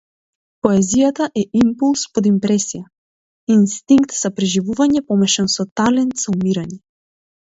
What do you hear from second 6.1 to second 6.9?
за умирање.